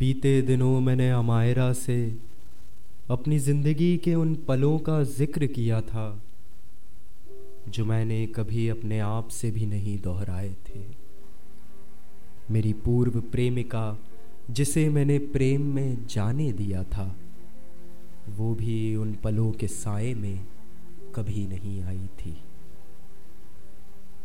[0.00, 1.94] बीते दिनों मैंने अमायरा से
[3.10, 6.22] अपनी ज़िंदगी के उन पलों का ज़िक्र किया था,
[7.68, 10.80] जो मैंने कभी अपने आप से भी नहीं दोहराए थे।
[12.50, 13.98] मेरी पूर्व प्रेमिका,
[14.50, 17.14] जिसे मैंने प्रेम में जाने दिया था,
[18.30, 20.44] वो भी उन पलों के साए में
[21.14, 22.36] कभी नहीं आई थी।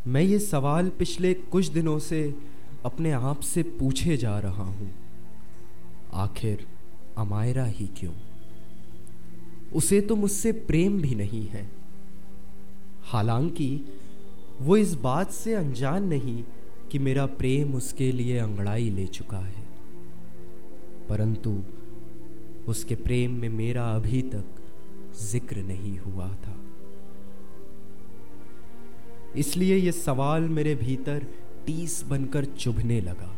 [0.07, 2.35] मैं ये सवाल पिछले कुछ दिनों से
[2.85, 5.04] अपने आप से पूछे जा रहा हूँ।
[6.15, 6.67] आखिर
[7.17, 8.13] अमायरा ही क्यों?
[9.73, 11.71] उसे तो मुझसे प्रेम भी नहीं है।
[13.03, 13.85] हालाँकि
[14.61, 16.43] वो इस बात से अनजान नहीं
[16.91, 19.63] कि मेरा प्रेम उसके लिए अंगड़ाई ले चुका है।
[21.09, 21.63] परंतु
[22.67, 24.45] उसके प्रेम में मेरा अभी तक
[25.21, 26.59] ज़िक्र नहीं हुआ था।
[29.35, 31.25] इसलिए यह सवाल मेरे भीतर
[31.65, 33.35] टीस बनकर चुभने लगा।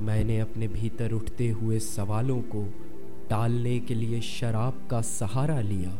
[0.00, 2.64] मैंने अपने भीतर उठते हुए सवालों को
[3.30, 5.98] टालने के लिए शराब का सहारा लिया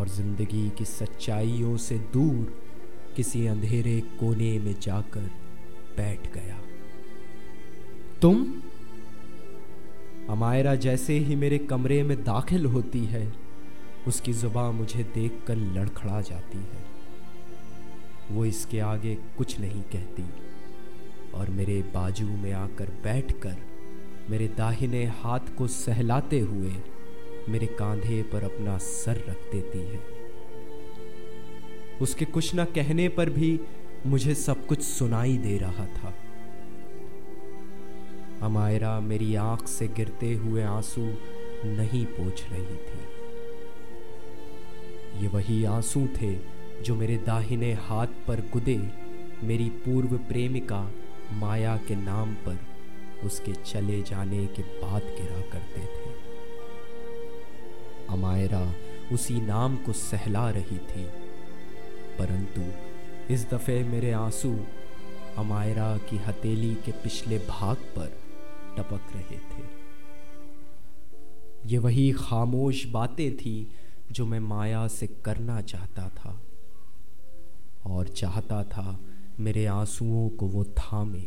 [0.00, 2.62] और ज़िंदगी की सच्चाइयों से दूर
[3.16, 5.20] किसी अंधेरे कोने में जाकर
[5.96, 6.58] बैठ गया।
[8.22, 8.62] तुम?
[10.30, 13.32] अमायरा जैसे ही मेरे कमरे में दाखिल होती है,
[14.06, 16.86] उसकी जुबा मुझे देखकर लड़खड़ा जाती है।
[18.30, 20.24] वो इसके आगे कुछ नहीं कहती।
[21.34, 23.56] और मेरे बाजू में आकर बैठकर
[24.30, 26.72] मेरे दाहिने हाथ को सहलाते हुए
[27.48, 30.00] मेरे कांधे पर अपना सर रख देती है।
[32.02, 33.60] उसके कुछ ना कहने पर भी
[34.06, 36.14] मुझे सब कुछ सुनाई दे रहा था।
[38.42, 41.02] अमायरा मेरी आँख से गिरते हुए आँसू
[41.64, 43.00] नहीं पोछ रही थी।
[45.22, 46.34] ये वही आँसू थे
[46.82, 48.90] जो मेरे दाहिने हाथ पर गुदे
[49.44, 50.90] मेरी पूर्व प्रेमिका
[51.32, 52.58] माया के नाम पर
[53.24, 56.10] उसके चले जाने के बाद गिरा करते थे।
[58.10, 58.74] अमायरा
[59.12, 61.04] उसी नाम को सहला रही थी।
[62.18, 62.62] परंतु
[63.34, 64.60] इस दफे मेरे आँसू
[65.36, 68.06] अमायरा की हथेली के पिछले भाग पर
[68.78, 69.78] टपक रहे थे।
[71.66, 73.72] ये वही खामोश बातें थी
[74.12, 76.40] जो मैं माया से करना चाहता था
[77.86, 79.00] और चाहता था
[79.40, 81.26] मेरे आंसुओं को वो थामे।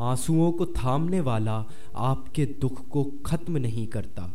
[0.00, 1.64] आंसुओं को थामने वाला
[1.96, 4.34] आपके दुख को खत्म नहीं करता,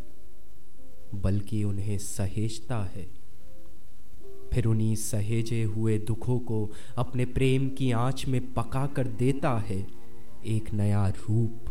[1.16, 3.07] बल्कि उन्हें सहेजता है।
[4.53, 9.88] फिर उन्हीं सहेजे हुए दुखों को अपने प्रेम की आँच में पका कर देता है
[10.45, 11.66] एक नया रूप,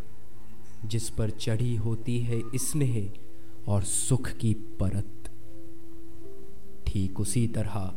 [0.84, 3.10] जिस पर चढ़ी होती है स्नेह
[3.68, 5.30] और सुख की परत।
[6.86, 7.94] ठीक उसी तरह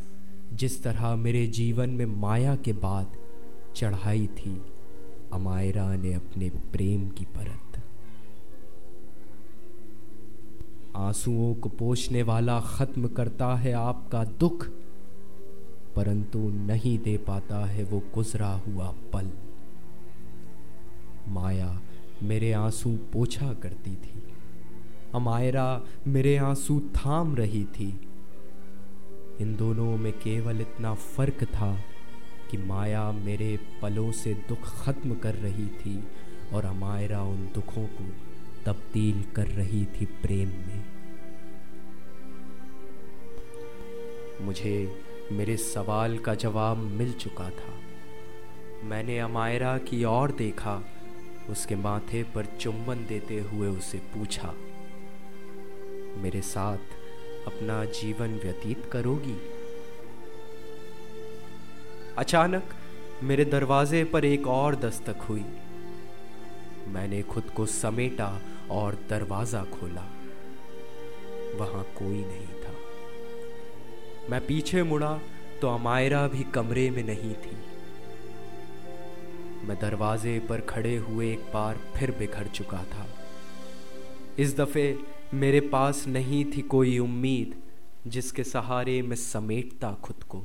[0.53, 3.17] जिस तरह मेरे जीवन में माया के बाद
[3.75, 4.61] चढ़ाई थी,
[5.33, 7.81] अमायरा ने अपने प्रेम की परत।
[10.95, 14.65] आंसुओं को पोषने वाला खत्म करता है आपका दुख,
[15.95, 19.31] परंतु नहीं दे पाता है वो गुजरा हुआ पल।
[21.27, 21.79] माया
[22.23, 24.21] मेरे आँसू पोछा करती थी,
[25.15, 27.89] अमायरा मेरे आँसू थाम रही थी।
[29.39, 31.71] इन दोनों में केवल इतना फ़र्क था
[32.51, 36.03] कि माया मेरे पलों से दुख खत्म कर रही थी
[36.53, 38.09] और अमायरा उन दुखों को
[38.65, 40.83] तब्दील कर रही थी प्रेम में।
[44.41, 44.75] मुझे
[45.31, 47.73] मेरे सवाल का जवाब मिल चुका था।
[48.83, 50.81] मैंने अमायरा की ओर देखा,
[51.49, 54.53] उसके माथे पर चुंबन देते हुए उसे पूछा,
[56.17, 57.00] मेरे साथ
[57.47, 59.37] अपना जीवन व्यतीत करोगी।
[62.17, 62.73] अचानक
[63.23, 65.45] मेरे दरवाजे पर एक और दस्तक हुई।
[66.87, 68.41] मैंने खुद को समेटा
[68.71, 70.05] और दरवाज़ा खोला।
[71.55, 72.73] वहाँ कोई नहीं था।
[74.29, 75.19] मैं पीछे मुड़ा
[75.61, 77.57] तो अमायरा भी कमरे में नहीं थी।
[79.67, 83.07] मैं दरवाजे पर खड़े हुए एक बार फिर बिखर चुका था।
[84.39, 84.91] इस दफे
[85.33, 87.61] मेरे पास नहीं थी कोई उम्मीद
[88.07, 90.43] जिसके सहारे मैं समेटता खुद को।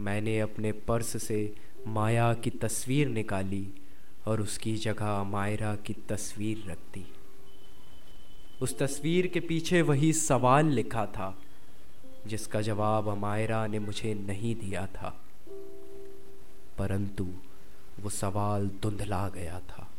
[0.00, 1.54] मैंने अपने पर्स से
[1.86, 3.68] माया की तस्वीर निकाली
[4.26, 7.12] और उसकी जगह मायरा की तस्वीर रख दी।
[8.62, 11.38] उस तस्वीर के पीछे वही सवाल लिखा था,
[12.26, 15.24] जिसका जवाब अमायरा ने मुझे नहीं दिया था।
[16.78, 17.28] परंतु
[18.00, 19.91] वो सवाल धुंधला गया था।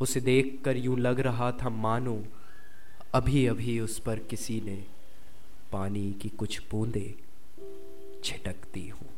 [0.00, 2.22] उसे देखकर यूँ लग रहा था, मानो
[3.14, 4.84] अभी अभी उस पर किसी ने
[5.72, 7.14] पानी की कुछ बूंदे
[8.24, 9.08] छिटकती हूँ।